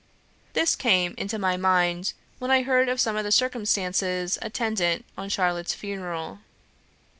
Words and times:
This 0.53 0.75
came 0.75 1.13
into 1.15 1.37
my 1.37 1.57
mind 1.57 2.13
when 2.39 2.49
I 2.49 2.63
heard 2.63 2.89
of 2.89 2.99
some 2.99 3.15
of 3.15 3.23
the 3.23 3.31
circumstances 3.31 4.39
attendant 4.41 5.05
on 5.15 5.29
Charlotte's 5.29 5.75
funeral. 5.75 6.39